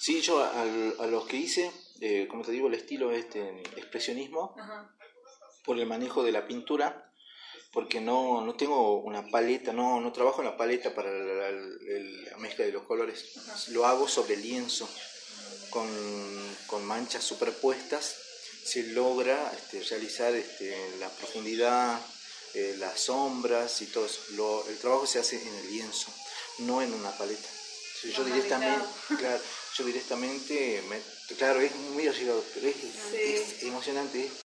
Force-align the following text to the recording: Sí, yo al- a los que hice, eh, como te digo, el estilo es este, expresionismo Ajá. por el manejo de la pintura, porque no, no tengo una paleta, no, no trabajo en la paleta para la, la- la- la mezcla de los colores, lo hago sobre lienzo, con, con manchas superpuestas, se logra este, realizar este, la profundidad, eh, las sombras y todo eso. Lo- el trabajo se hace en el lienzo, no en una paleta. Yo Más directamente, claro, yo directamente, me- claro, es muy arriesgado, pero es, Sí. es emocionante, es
Sí, 0.00 0.22
yo 0.22 0.42
al- 0.42 0.96
a 0.98 1.06
los 1.06 1.26
que 1.26 1.36
hice, 1.36 1.70
eh, 2.00 2.26
como 2.30 2.42
te 2.42 2.52
digo, 2.52 2.68
el 2.68 2.74
estilo 2.74 3.12
es 3.12 3.26
este, 3.26 3.60
expresionismo 3.76 4.54
Ajá. 4.58 4.90
por 5.64 5.78
el 5.78 5.84
manejo 5.86 6.22
de 6.22 6.32
la 6.32 6.46
pintura, 6.46 7.12
porque 7.72 8.00
no, 8.00 8.40
no 8.40 8.54
tengo 8.54 8.96
una 9.02 9.28
paleta, 9.28 9.74
no, 9.74 10.00
no 10.00 10.10
trabajo 10.10 10.40
en 10.40 10.46
la 10.46 10.56
paleta 10.56 10.94
para 10.94 11.12
la, 11.12 11.34
la- 11.34 11.50
la- 11.50 12.30
la 12.30 12.36
mezcla 12.38 12.64
de 12.64 12.72
los 12.72 12.84
colores, 12.84 13.36
lo 13.68 13.84
hago 13.84 14.08
sobre 14.08 14.36
lienzo, 14.36 14.88
con, 15.68 15.86
con 16.66 16.84
manchas 16.86 17.22
superpuestas, 17.22 18.16
se 18.64 18.82
logra 18.94 19.52
este, 19.54 19.82
realizar 19.82 20.34
este, 20.34 20.96
la 20.98 21.10
profundidad, 21.10 22.00
eh, 22.54 22.74
las 22.78 23.00
sombras 23.00 23.82
y 23.82 23.86
todo 23.86 24.06
eso. 24.06 24.20
Lo- 24.30 24.66
el 24.66 24.78
trabajo 24.78 25.06
se 25.06 25.18
hace 25.18 25.40
en 25.40 25.54
el 25.56 25.70
lienzo, 25.70 26.10
no 26.60 26.80
en 26.82 26.92
una 26.94 27.10
paleta. 27.18 27.48
Yo 28.02 28.22
Más 28.22 28.26
directamente, 28.26 28.84
claro, 29.18 29.40
yo 29.76 29.84
directamente, 29.84 30.82
me- 30.88 31.36
claro, 31.36 31.60
es 31.60 31.74
muy 31.76 32.06
arriesgado, 32.08 32.42
pero 32.54 32.68
es, 32.68 32.76
Sí. 32.76 33.16
es 33.16 33.62
emocionante, 33.64 34.24
es 34.26 34.32